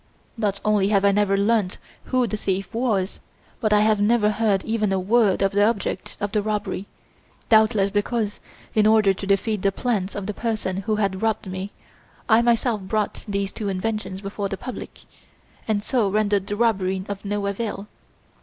Not 0.35 0.59
only 0.65 0.87
have 0.87 1.05
I 1.05 1.11
never 1.11 1.37
learnt 1.37 1.77
who 2.05 2.25
the 2.25 2.35
thief 2.35 2.73
was, 2.73 3.19
but 3.59 3.71
I 3.71 3.81
have 3.81 3.99
never 4.01 4.31
heard 4.31 4.65
even 4.65 4.91
a 4.91 4.99
word 4.99 5.43
of 5.43 5.51
the 5.51 5.63
object 5.63 6.17
of 6.19 6.31
the 6.31 6.41
robbery, 6.41 6.87
doubtless 7.49 7.91
because, 7.91 8.39
in 8.73 8.87
order 8.87 9.13
to 9.13 9.27
defeat 9.27 9.61
the 9.61 9.71
plans 9.71 10.15
of 10.15 10.25
the 10.25 10.33
person 10.33 10.77
who 10.77 10.95
had 10.95 11.21
robbed 11.21 11.45
me, 11.45 11.69
I 12.27 12.41
myself 12.41 12.81
brought 12.81 13.23
these 13.27 13.51
two 13.51 13.69
inventions 13.69 14.21
before 14.21 14.49
the 14.49 14.57
public, 14.57 15.01
and 15.67 15.83
so 15.83 16.09
rendered 16.09 16.47
the 16.47 16.55
robbery 16.55 17.05
of 17.07 17.23
no 17.23 17.45
avail. 17.45 17.87